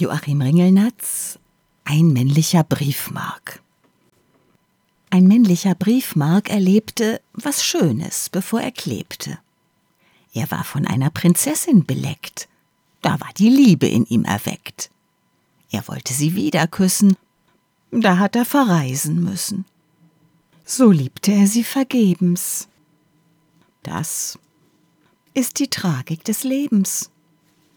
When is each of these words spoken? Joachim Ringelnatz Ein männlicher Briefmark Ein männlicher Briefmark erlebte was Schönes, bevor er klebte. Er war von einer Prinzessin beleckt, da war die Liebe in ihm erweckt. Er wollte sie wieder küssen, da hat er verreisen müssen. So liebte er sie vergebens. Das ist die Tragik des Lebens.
Joachim 0.00 0.40
Ringelnatz 0.40 1.40
Ein 1.82 2.12
männlicher 2.12 2.62
Briefmark 2.62 3.60
Ein 5.10 5.26
männlicher 5.26 5.74
Briefmark 5.74 6.50
erlebte 6.50 7.20
was 7.32 7.64
Schönes, 7.64 8.28
bevor 8.28 8.60
er 8.60 8.70
klebte. 8.70 9.40
Er 10.32 10.48
war 10.52 10.62
von 10.62 10.86
einer 10.86 11.10
Prinzessin 11.10 11.84
beleckt, 11.84 12.48
da 13.02 13.18
war 13.18 13.30
die 13.36 13.48
Liebe 13.48 13.88
in 13.88 14.04
ihm 14.04 14.24
erweckt. 14.24 14.92
Er 15.72 15.88
wollte 15.88 16.14
sie 16.14 16.36
wieder 16.36 16.68
küssen, 16.68 17.16
da 17.90 18.18
hat 18.18 18.36
er 18.36 18.44
verreisen 18.44 19.24
müssen. 19.24 19.64
So 20.64 20.92
liebte 20.92 21.32
er 21.32 21.48
sie 21.48 21.64
vergebens. 21.64 22.68
Das 23.82 24.38
ist 25.34 25.58
die 25.58 25.68
Tragik 25.68 26.22
des 26.22 26.44
Lebens. 26.44 27.10